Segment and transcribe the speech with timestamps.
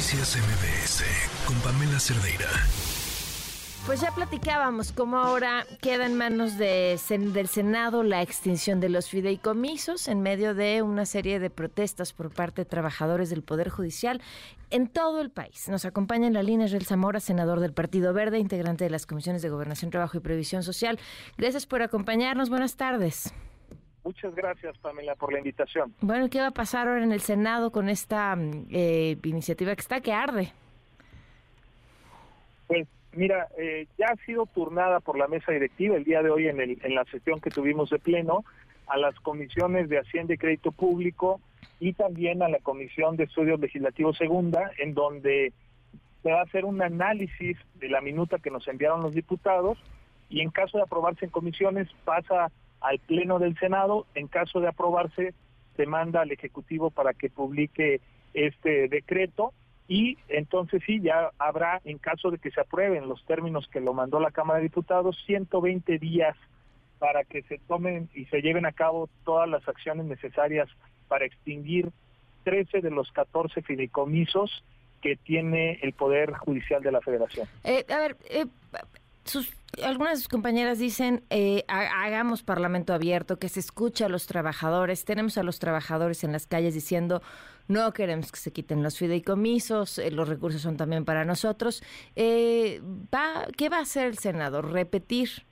[0.00, 1.04] Noticias MBS
[1.46, 2.48] con Pamela Cerdeira.
[3.84, 6.98] Pues ya platicábamos cómo ahora queda en manos de,
[7.34, 12.32] del Senado la extinción de los fideicomisos en medio de una serie de protestas por
[12.32, 14.22] parte de trabajadores del Poder Judicial
[14.70, 15.68] en todo el país.
[15.68, 19.42] Nos acompaña en la línea Israel Zamora, senador del Partido Verde, integrante de las comisiones
[19.42, 20.98] de Gobernación, Trabajo y Previsión Social.
[21.36, 22.48] Gracias por acompañarnos.
[22.48, 23.34] Buenas tardes.
[24.04, 25.94] Muchas gracias, Pamela, por la invitación.
[26.00, 29.80] Bueno, ¿qué va a pasar ahora en el Senado con esta mm, eh, iniciativa que
[29.80, 30.52] está que arde?
[32.66, 36.48] Pues mira, eh, ya ha sido turnada por la mesa directiva el día de hoy
[36.48, 38.44] en, el, en la sesión que tuvimos de pleno
[38.86, 41.40] a las comisiones de Hacienda y Crédito Público
[41.78, 45.52] y también a la Comisión de Estudios Legislativos Segunda, en donde
[46.22, 49.78] se va a hacer un análisis de la minuta que nos enviaron los diputados
[50.28, 54.06] y en caso de aprobarse en comisiones pasa al Pleno del Senado.
[54.14, 55.34] En caso de aprobarse,
[55.76, 58.00] se manda al Ejecutivo para que publique
[58.34, 59.52] este decreto
[59.90, 63.92] y entonces sí, ya habrá, en caso de que se aprueben los términos que lo
[63.92, 66.36] mandó la Cámara de Diputados, 120 días
[67.00, 70.68] para que se tomen y se lleven a cabo todas las acciones necesarias
[71.08, 71.90] para extinguir
[72.44, 74.62] 13 de los 14 fideicomisos
[75.02, 77.48] que tiene el Poder Judicial de la Federación.
[77.64, 78.46] Eh, a ver, eh,
[79.24, 84.26] sus, algunas de sus compañeras dicen, eh, hagamos parlamento abierto, que se escuche a los
[84.26, 85.04] trabajadores.
[85.04, 87.22] Tenemos a los trabajadores en las calles diciendo,
[87.68, 91.82] no queremos que se quiten los fideicomisos, eh, los recursos son también para nosotros.
[92.16, 92.80] Eh,
[93.14, 94.62] va, ¿Qué va a hacer el Senado?
[94.62, 95.46] ¿Repetir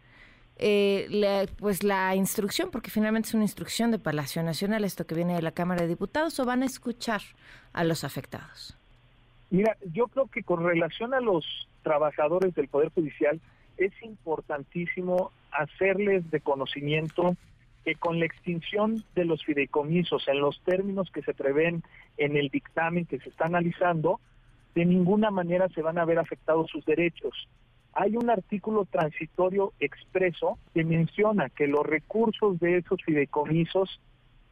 [0.60, 5.34] la, pues la instrucción, porque finalmente es una instrucción de Palacio Nacional, esto que viene
[5.34, 7.22] de la Cámara de Diputados, o van a escuchar
[7.72, 8.76] a los afectados?
[9.50, 11.44] Mira, yo creo que con relación a los
[11.82, 13.40] trabajadores del Poder Judicial,
[13.78, 17.36] es importantísimo hacerles de conocimiento
[17.84, 21.82] que con la extinción de los fideicomisos en los términos que se prevén
[22.18, 24.20] en el dictamen que se está analizando,
[24.74, 27.48] de ninguna manera se van a ver afectados sus derechos.
[27.94, 34.00] Hay un artículo transitorio expreso que menciona que los recursos de esos fideicomisos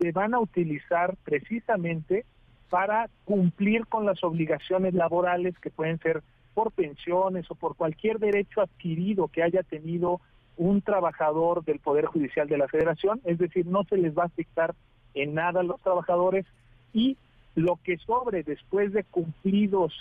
[0.01, 2.25] se van a utilizar precisamente
[2.71, 6.23] para cumplir con las obligaciones laborales que pueden ser
[6.55, 10.21] por pensiones o por cualquier derecho adquirido que haya tenido
[10.57, 14.27] un trabajador del Poder Judicial de la Federación, es decir, no se les va a
[14.27, 14.75] afectar
[15.15, 16.47] en nada a los trabajadores
[16.93, 17.17] y
[17.55, 19.93] lo que sobre después de cumplidos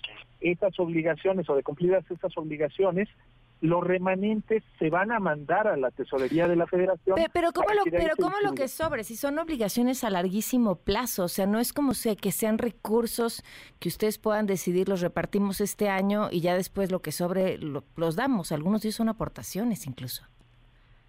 [0.42, 3.10] esas obligaciones o de cumplidas esas obligaciones,
[3.62, 7.18] los remanentes se van a mandar a la tesorería de la federación.
[7.34, 9.04] Pero, ¿cómo, lo, pero ¿cómo lo que sobre?
[9.04, 13.44] Si son obligaciones a larguísimo plazo, o sea, no es como sea que sean recursos
[13.80, 18.16] que ustedes puedan decidir, los repartimos este año y ya después lo que sobre los
[18.16, 18.52] damos.
[18.52, 20.24] Algunos sí son aportaciones incluso.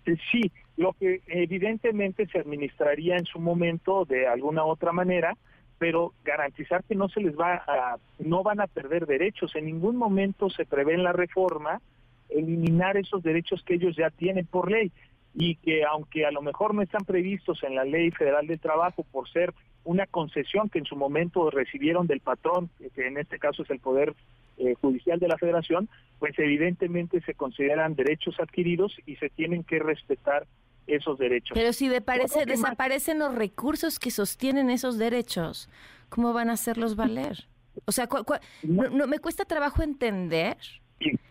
[0.06, 5.36] Eh, sí, lo que evidentemente se administraría en su momento de alguna otra manera,
[5.78, 9.54] pero garantizar que no se les va a, no van a perder derechos.
[9.56, 11.80] En ningún momento se prevé en la reforma
[12.28, 14.92] eliminar esos derechos que ellos ya tienen por ley
[15.34, 19.04] y que aunque a lo mejor no están previstos en la Ley Federal de Trabajo
[19.04, 19.53] por ser
[19.84, 23.78] una concesión que en su momento recibieron del patrón, que en este caso es el
[23.78, 24.14] Poder
[24.56, 25.88] eh, Judicial de la Federación,
[26.19, 30.47] pues evidentemente se consideran derechos adquiridos y se tienen que respetar
[30.87, 31.50] esos derechos.
[31.54, 35.69] Pero si desaparecen los recursos que sostienen esos derechos,
[36.08, 37.47] ¿cómo van a hacerlos valer?
[37.84, 38.08] O sea,
[38.62, 40.56] no, me cuesta trabajo entender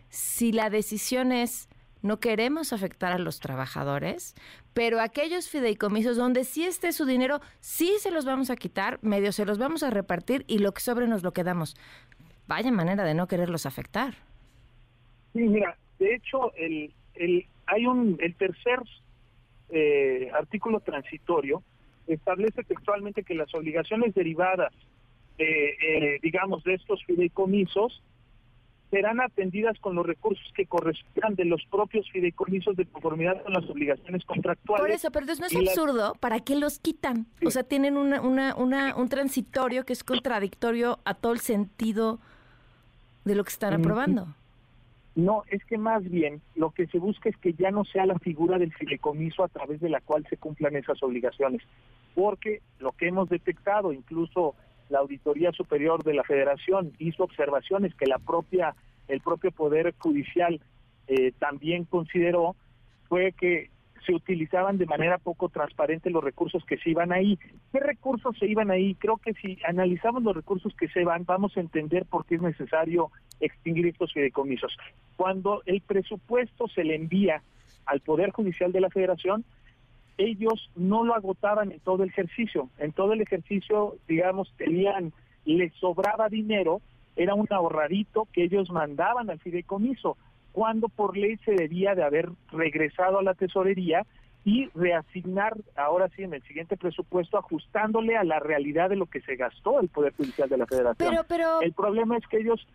[0.09, 1.69] si la decisión es
[2.05, 4.35] no queremos afectar a los trabajadores,
[4.73, 9.31] pero aquellos fideicomisos donde sí esté su dinero, sí se los vamos a quitar, medio
[9.31, 11.75] se los vamos a repartir y lo que sobre nos lo quedamos.
[12.47, 14.13] Vaya manera de no quererlos afectar.
[15.33, 18.79] Sí, mira, de hecho, el, el, hay un, el tercer
[19.69, 21.63] eh, artículo transitorio
[22.05, 24.71] establece textualmente que las obligaciones derivadas,
[25.39, 28.03] eh, digamos, de estos fideicomisos
[28.91, 33.69] serán atendidas con los recursos que correspondan de los propios fideicomisos de conformidad con las
[33.69, 34.81] obligaciones contractuales.
[34.81, 37.25] Por eso, pero no es absurdo, ¿para qué los quitan?
[37.45, 42.19] O sea, tienen una, una, una, un transitorio que es contradictorio a todo el sentido
[43.25, 44.27] de lo que están mm, aprobando.
[45.15, 48.19] No, es que más bien lo que se busca es que ya no sea la
[48.19, 51.61] figura del fideicomiso a través de la cual se cumplan esas obligaciones,
[52.13, 54.55] porque lo que hemos detectado, incluso
[54.89, 58.75] la Auditoría Superior de la Federación hizo observaciones que la propia
[59.07, 60.59] el propio Poder Judicial
[61.07, 62.55] eh, también consideró
[63.07, 63.69] fue que
[64.05, 67.39] se utilizaban de manera poco transparente los recursos que se iban ahí.
[67.71, 68.95] ¿Qué recursos se iban ahí?
[68.95, 72.41] Creo que si analizamos los recursos que se van, vamos a entender por qué es
[72.41, 74.77] necesario extinguir estos fideicomisos.
[75.15, 77.41] Cuando el presupuesto se le envía
[77.85, 79.43] al Poder Judicial de la Federación,
[80.17, 82.69] ellos no lo agotaban en todo el ejercicio.
[82.77, 85.13] En todo el ejercicio, digamos, tenían,
[85.45, 86.81] les sobraba dinero
[87.15, 90.17] era un ahorradito que ellos mandaban al fideicomiso,
[90.51, 94.05] cuando por ley se debía de haber regresado a la tesorería
[94.43, 99.21] y reasignar ahora sí en el siguiente presupuesto ajustándole a la realidad de lo que
[99.21, 101.09] se gastó el Poder Judicial de la Federación.
[101.09, 101.61] Pero, pero...
[101.61, 102.65] El problema es que ellos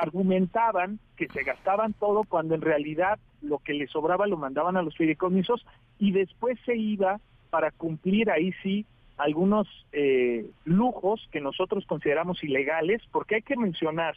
[0.00, 4.82] argumentaban que se gastaban todo cuando en realidad lo que les sobraba lo mandaban a
[4.82, 5.64] los fideicomisos
[5.98, 8.86] y después se iba para cumplir ahí sí
[9.16, 14.14] algunos eh, lujos que nosotros consideramos ilegales, porque hay que mencionar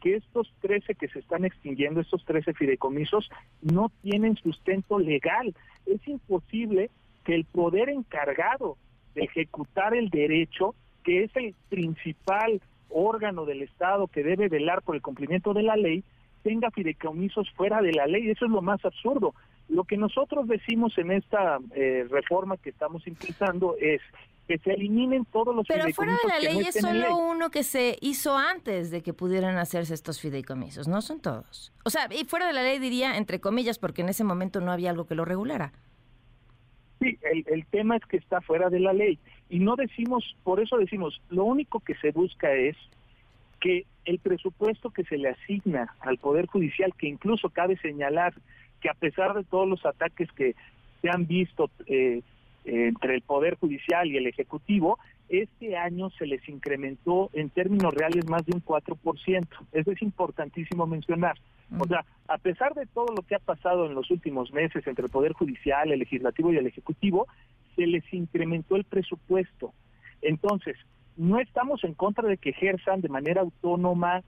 [0.00, 3.30] que estos 13 que se están extinguiendo, estos 13 fideicomisos,
[3.62, 5.54] no tienen sustento legal.
[5.86, 6.90] Es imposible
[7.24, 8.76] que el poder encargado
[9.14, 10.74] de ejecutar el derecho,
[11.04, 12.60] que es el principal
[12.92, 16.04] órgano del Estado que debe velar por el cumplimiento de la ley,
[16.42, 18.30] tenga fideicomisos fuera de la ley.
[18.30, 19.34] Eso es lo más absurdo.
[19.68, 24.00] Lo que nosotros decimos en esta eh, reforma que estamos impulsando es
[24.48, 27.62] que se eliminen todos los Pero fuera de la ley no es solo uno que
[27.62, 31.72] se hizo antes de que pudieran hacerse estos fideicomisos, no son todos.
[31.84, 34.72] O sea, y fuera de la ley diría entre comillas porque en ese momento no
[34.72, 35.72] había algo que lo regulara.
[37.00, 40.60] Sí, el, el tema es que está fuera de la ley y no decimos, por
[40.60, 42.76] eso decimos, lo único que se busca es
[43.60, 48.32] que el presupuesto que se le asigna al Poder Judicial, que incluso cabe señalar
[48.80, 50.54] que a pesar de todos los ataques que
[51.02, 52.22] se han visto eh,
[52.64, 54.98] entre el Poder Judicial y el Ejecutivo,
[55.28, 59.46] este año se les incrementó en términos reales más de un 4%.
[59.72, 61.36] Eso es importantísimo mencionar.
[61.78, 65.04] O sea, a pesar de todo lo que ha pasado en los últimos meses entre
[65.04, 67.26] el Poder Judicial, el Legislativo y el Ejecutivo,
[67.76, 69.72] se les incrementó el presupuesto.
[70.22, 70.76] Entonces,
[71.16, 74.22] no estamos en contra de que ejerzan de manera autónoma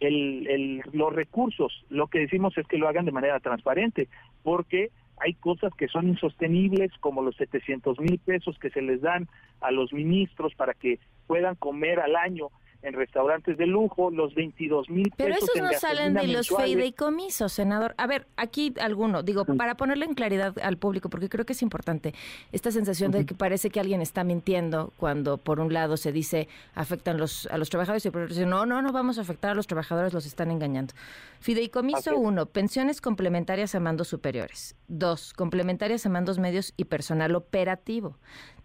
[0.00, 1.84] el, el, los recursos.
[1.88, 4.08] Lo que decimos es que lo hagan de manera transparente,
[4.42, 9.28] porque hay cosas que son insostenibles, como los 700 mil pesos que se les dan
[9.60, 12.48] a los ministros para que puedan comer al año
[12.82, 15.16] en restaurantes de lujo, los 22 mil pesos.
[15.16, 17.94] Pero esos en no salen de los fideicomisos, senador.
[17.98, 21.62] A ver, aquí alguno, digo, para ponerle en claridad al público, porque creo que es
[21.62, 22.14] importante
[22.52, 26.48] esta sensación de que parece que alguien está mintiendo cuando por un lado se dice
[26.74, 29.50] afectan los, a los trabajadores y por otro dice no, no, no vamos a afectar
[29.50, 30.94] a los trabajadores, los están engañando.
[31.40, 32.18] Fideicomiso Ok.
[32.18, 34.74] 1, pensiones complementarias a mandos superiores.
[34.88, 38.16] 2, complementarias a mandos medios y personal operativo.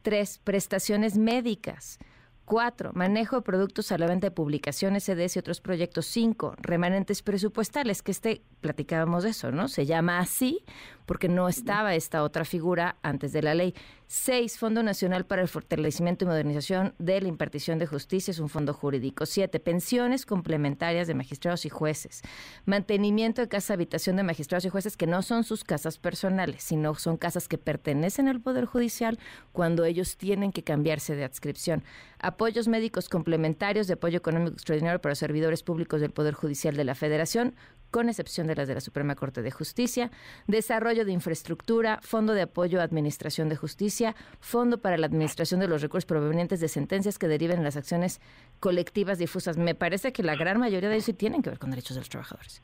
[0.04, 2.00] 3, prestaciones médicas.
[2.46, 6.06] Cuatro, manejo de productos a la venta de publicaciones, CDs y otros proyectos.
[6.06, 9.68] Cinco, remanentes presupuestales, que este, platicábamos de eso, ¿no?
[9.68, 10.64] Se llama así
[11.06, 13.74] porque no estaba esta otra figura antes de la ley.
[14.08, 18.50] Seis, Fondo Nacional para el Fortalecimiento y Modernización de la Impartición de Justicia, es un
[18.50, 19.26] fondo jurídico.
[19.26, 22.22] Siete, pensiones complementarias de magistrados y jueces.
[22.66, 26.94] Mantenimiento de casa habitación de magistrados y jueces que no son sus casas personales, sino
[26.96, 29.18] son casas que pertenecen al Poder Judicial
[29.52, 31.84] cuando ellos tienen que cambiarse de adscripción.
[32.20, 36.96] Apoyos médicos complementarios de apoyo económico extraordinario para servidores públicos del Poder Judicial de la
[36.96, 37.56] Federación,
[37.96, 40.12] con excepción de las de la Suprema Corte de Justicia,
[40.48, 45.70] desarrollo de infraestructura, Fondo de Apoyo a Administración de Justicia, Fondo para la Administración de
[45.70, 48.20] los Recursos Provenientes de Sentencias que deriven en las acciones
[48.60, 49.56] colectivas difusas.
[49.56, 52.02] Me parece que la gran mayoría de ellos sí tienen que ver con derechos de
[52.02, 52.62] los trabajadores.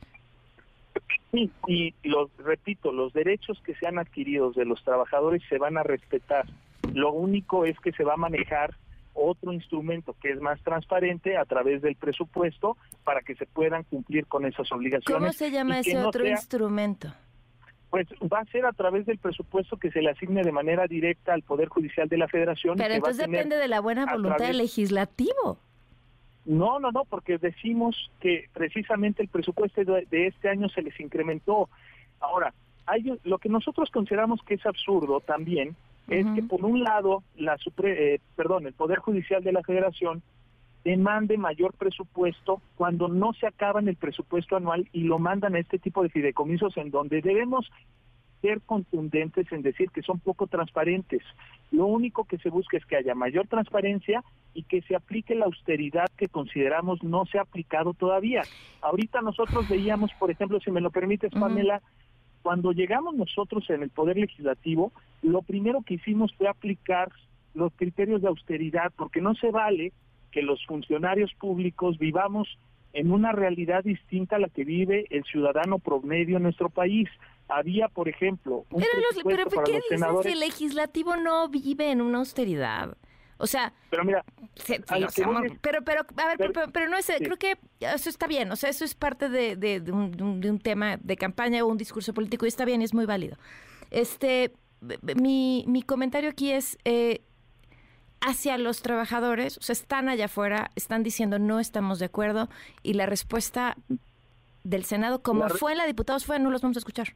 [1.30, 5.82] Sí, y los repito, los derechos que sean adquiridos de los trabajadores se van a
[5.82, 6.44] respetar.
[6.92, 8.74] Lo único es que se va a manejar
[9.14, 14.26] otro instrumento que es más transparente a través del presupuesto para que se puedan cumplir
[14.26, 15.18] con esas obligaciones.
[15.20, 17.12] ¿Cómo se llama ese no otro sea- instrumento?
[17.90, 21.34] Pues va a ser a través del presupuesto que se le asigne de manera directa
[21.34, 22.78] al Poder Judicial de la Federación.
[22.78, 25.58] Pero entonces depende de la buena voluntad del legislativo.
[26.46, 30.98] No, no, no, porque decimos que precisamente el presupuesto de, de este año se les
[31.00, 31.68] incrementó.
[32.18, 32.54] Ahora,
[32.86, 35.76] hay lo que nosotros consideramos que es absurdo también
[36.08, 40.22] es que por un lado la Supre- eh, perdón, el Poder Judicial de la Federación
[40.84, 45.60] demande mayor presupuesto cuando no se acaba en el presupuesto anual y lo mandan a
[45.60, 47.70] este tipo de fideicomisos en donde debemos
[48.40, 51.22] ser contundentes en decir que son poco transparentes.
[51.70, 55.44] Lo único que se busca es que haya mayor transparencia y que se aplique la
[55.44, 58.48] austeridad que consideramos no se ha aplicado todavía.
[58.80, 61.32] Ahorita nosotros veíamos, por ejemplo, si me lo permites.
[61.40, 61.80] Pamela,
[62.42, 67.10] cuando llegamos nosotros en el Poder Legislativo, lo primero que hicimos fue aplicar
[67.54, 69.92] los criterios de austeridad, porque no se vale
[70.30, 72.48] que los funcionarios públicos vivamos
[72.94, 77.08] en una realidad distinta a la que vive el ciudadano promedio en nuestro país.
[77.48, 80.32] Había, por ejemplo, un Pero, los- pero para ¿qué los dices senadores.
[80.32, 82.96] el legislativo no vive en una austeridad?
[83.38, 84.24] O sea, Pero mira,
[84.54, 87.14] se- o sea, es- pero, pero, a ver, pero, pero- pero no es, sí.
[87.18, 90.50] creo que eso está bien, o sea, eso es parte de, de- de un, de
[90.50, 93.36] un- tema de campaña o un discurso político y está bien es muy válido.
[93.90, 94.52] Este,
[95.20, 97.22] mi, mi comentario aquí es, eh,
[98.20, 102.48] hacia los trabajadores, o sea, están allá afuera, están diciendo no estamos de acuerdo
[102.84, 103.76] y la respuesta
[104.62, 107.14] del Senado, como fue la de diputados, fue no los vamos a escuchar.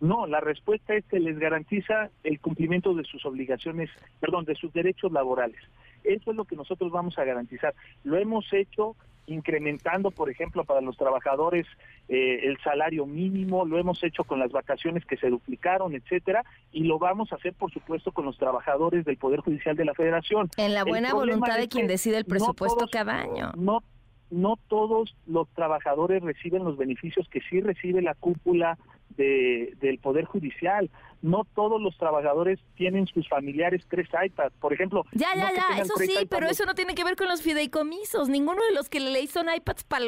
[0.00, 3.90] No, la respuesta es que les garantiza el cumplimiento de sus obligaciones,
[4.20, 5.58] perdón, de sus derechos laborales.
[6.04, 7.74] Eso es lo que nosotros vamos a garantizar.
[8.04, 8.94] Lo hemos hecho
[9.28, 11.66] incrementando, por ejemplo, para los trabajadores
[12.08, 16.84] eh, el salario mínimo, lo hemos hecho con las vacaciones que se duplicaron, etcétera, y
[16.84, 20.48] lo vamos a hacer, por supuesto, con los trabajadores del Poder Judicial de la Federación.
[20.56, 23.52] En la buena voluntad de quien decide el presupuesto cada año.
[23.56, 23.82] No,
[24.30, 28.78] no todos los trabajadores reciben los beneficios que sí recibe la cúpula
[29.16, 30.90] de, del Poder Judicial.
[31.20, 35.04] No todos los trabajadores tienen sus familiares tres iPads, por ejemplo.
[35.12, 38.28] Ya, ya, ya, eso sí, pero eso no tiene que ver con los fideicomisos.
[38.28, 40.04] Ninguno de los que le leí son iPads para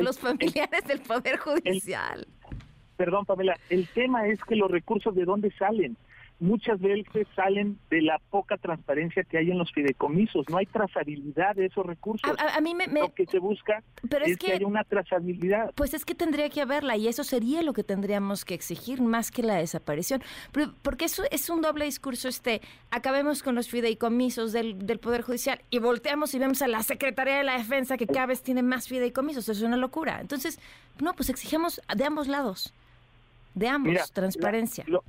[0.00, 2.26] los familiares del Poder Judicial.
[2.96, 5.96] perdón, Pamela, el tema es que los recursos de dónde salen
[6.40, 10.48] muchas veces salen de la poca transparencia que hay en los fideicomisos.
[10.48, 12.30] No hay trazabilidad de esos recursos.
[12.38, 13.82] A, mí me, Lo que se busca
[14.24, 15.72] es, que, haya una trazabilidad.
[15.74, 19.30] Pues es que tendría que haberla y eso sería lo que tendríamos que exigir más
[19.30, 20.22] que la desaparición.
[20.82, 22.60] Porque eso es un doble discurso este.
[22.90, 27.38] Acabemos con los fideicomisos del, del Poder Judicial y volteamos y vemos a la Secretaría
[27.38, 29.48] de la Defensa que cada vez tiene más fideicomisos.
[29.48, 30.20] Es una locura.
[30.20, 30.58] Entonces,
[31.00, 32.74] no, pues exigimos de ambos lados.
[33.54, 35.04] De ambos, transparencia lo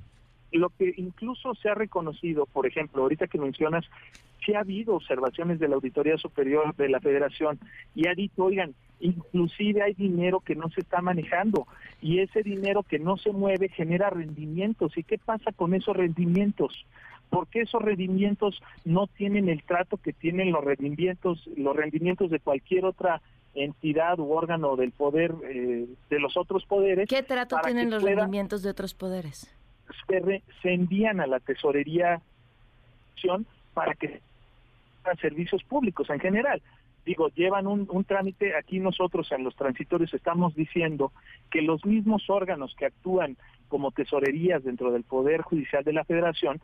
[0.77, 3.85] que incluso se ha reconocido, por ejemplo, ahorita que mencionas,
[4.45, 7.59] sí ha habido observaciones de la Auditoría Superior de la Federación
[7.93, 11.67] y ha dicho, oigan, inclusive hay dinero que no se está manejando
[12.01, 14.97] y ese dinero que no se mueve genera rendimientos.
[14.97, 16.85] ¿Y qué pasa con esos rendimientos?
[17.29, 22.39] ¿Por qué esos rendimientos no tienen el trato que tienen los rendimientos, los rendimientos de
[22.39, 23.21] cualquier otra
[23.55, 27.09] entidad u órgano del poder, eh, de los otros poderes?
[27.09, 29.51] ¿Qué trato tienen los rendimientos de otros poderes?
[30.61, 32.21] Se, envían a la tesorería
[33.73, 34.21] para que
[35.19, 36.61] servicios públicos en general.
[37.05, 41.11] Digo, llevan un, un trámite, aquí nosotros en los transitorios estamos diciendo
[41.51, 43.37] que los mismos órganos que actúan
[43.67, 46.61] como tesorerías dentro del Poder Judicial de la Federación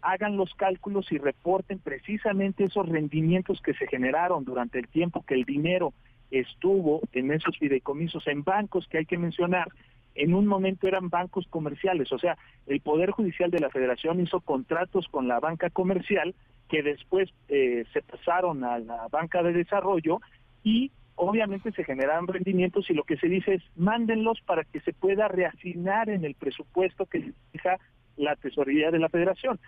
[0.00, 5.34] hagan los cálculos y reporten precisamente esos rendimientos que se generaron durante el tiempo que
[5.34, 5.92] el dinero
[6.30, 9.68] estuvo en esos fideicomisos en bancos que hay que mencionar
[10.14, 14.40] en un momento eran bancos comerciales, o sea, el Poder Judicial de la Federación hizo
[14.40, 16.34] contratos con la banca comercial
[16.68, 20.20] que después eh, se pasaron a la banca de desarrollo
[20.62, 24.92] y obviamente se generaron rendimientos y lo que se dice es mándenlos para que se
[24.92, 27.78] pueda reasignar en el presupuesto que fija
[28.16, 29.58] la tesorería de la Federación.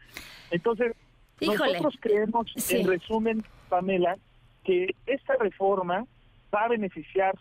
[0.50, 0.94] Entonces,
[1.40, 4.16] nosotros creemos, en resumen, Pamela,
[4.64, 6.06] que esta reforma
[6.54, 7.34] va a beneficiar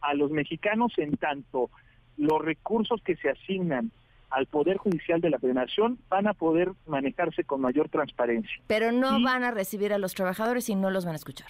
[0.00, 1.70] a los mexicanos en tanto
[2.16, 3.90] los recursos que se asignan
[4.30, 8.62] al Poder Judicial de la Federación van a poder manejarse con mayor transparencia.
[8.68, 11.48] Pero no van a recibir a los trabajadores y no los van a escuchar.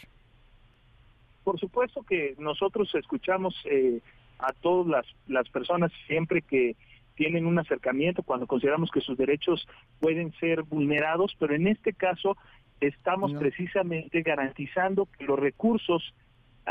[1.45, 4.01] Por supuesto que nosotros escuchamos eh,
[4.39, 6.77] a todas las, las personas siempre que
[7.17, 9.69] tienen un acercamiento, cuando consideramos que sus derechos
[10.01, 12.37] pueden ser vulnerados, pero en este caso
[12.81, 16.15] estamos precisamente garantizando que los recursos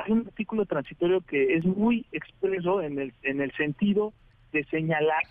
[0.05, 4.13] hay un artículo transitorio que es muy expreso en el, en el sentido
[4.51, 5.23] de señalar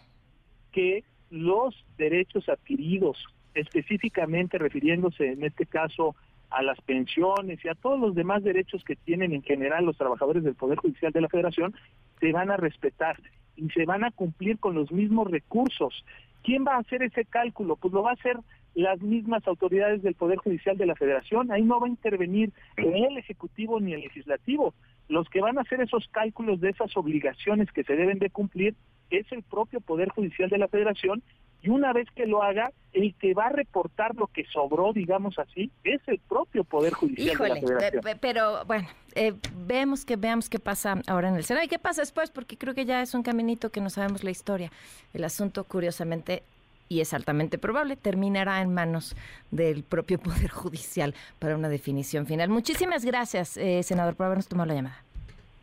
[0.72, 3.22] que los derechos adquiridos,
[3.54, 6.14] específicamente refiriéndose en este caso
[6.50, 10.44] a las pensiones y a todos los demás derechos que tienen en general los trabajadores
[10.44, 11.74] del Poder Judicial de la Federación,
[12.20, 13.20] se van a respetar
[13.56, 16.04] y se van a cumplir con los mismos recursos.
[16.42, 17.76] ¿Quién va a hacer ese cálculo?
[17.76, 18.38] Pues lo va a hacer
[18.78, 21.50] las mismas autoridades del Poder Judicial de la Federación.
[21.50, 24.72] Ahí no va a intervenir ni el Ejecutivo ni el Legislativo.
[25.08, 28.76] Los que van a hacer esos cálculos de esas obligaciones que se deben de cumplir
[29.10, 31.24] es el propio Poder Judicial de la Federación
[31.60, 35.40] y una vez que lo haga, el que va a reportar lo que sobró, digamos
[35.40, 38.18] así, es el propio Poder Judicial de la Federación.
[38.20, 39.34] Pero bueno, eh,
[39.66, 42.74] vemos que veamos qué pasa ahora en el Senado y qué pasa después, porque creo
[42.74, 44.70] que ya es un caminito que no sabemos la historia.
[45.12, 46.44] El asunto, curiosamente,
[46.88, 49.16] y es altamente probable, terminará en manos
[49.50, 52.48] del propio Poder Judicial para una definición final.
[52.48, 55.04] Muchísimas gracias, eh, senador, por habernos tomado la llamada.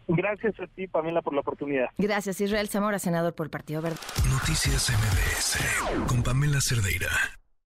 [0.07, 1.87] Gracias a ti, Pamela, por la oportunidad.
[1.97, 3.97] Gracias, Israel Zamora, senador por el Partido Verde.
[4.29, 7.09] Noticias MBS con Pamela Cerdeira.